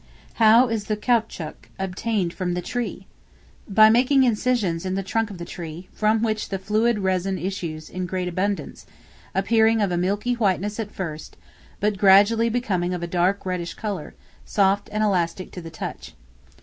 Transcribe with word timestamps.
How 0.41 0.67
is 0.67 0.85
the 0.85 0.97
Caoutchouc 0.97 1.69
obtained 1.77 2.33
from 2.33 2.55
the 2.55 2.61
Tree? 2.63 3.05
By 3.69 3.91
making 3.91 4.23
incisions 4.23 4.83
in 4.83 4.95
the 4.95 5.03
trunk 5.03 5.29
of 5.29 5.37
the 5.37 5.45
tree, 5.45 5.89
from 5.93 6.23
which 6.23 6.49
the 6.49 6.57
fluid 6.57 6.97
resin 6.97 7.37
issues 7.37 7.87
in 7.87 8.07
great 8.07 8.27
abundance, 8.27 8.87
appearing 9.35 9.79
of 9.79 9.91
a 9.91 9.97
milky 9.97 10.33
whiteness 10.33 10.79
at 10.79 10.89
first, 10.91 11.37
but 11.79 11.99
gradually 11.99 12.49
becoming 12.49 12.95
of 12.95 13.03
a 13.03 13.05
dark 13.05 13.45
reddish 13.45 13.75
color, 13.75 14.15
soft 14.43 14.89
and 14.91 15.03
elastic 15.03 15.51
to 15.51 15.61
the 15.61 15.69
touch. 15.69 16.15